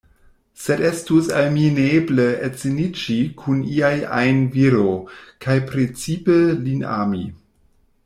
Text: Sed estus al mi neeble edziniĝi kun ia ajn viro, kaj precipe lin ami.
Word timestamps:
Sed 0.61 0.79
estus 0.87 1.29
al 1.41 1.49
mi 1.57 1.65
neeble 1.75 2.25
edziniĝi 2.47 3.19
kun 3.43 3.61
ia 3.75 3.93
ajn 4.23 4.43
viro, 4.59 4.97
kaj 5.47 5.63
precipe 5.71 6.43
lin 6.67 6.87
ami. 7.01 7.27